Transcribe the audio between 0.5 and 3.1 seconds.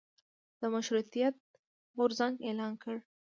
د مشروطیت غورځنګ اعلان کړ.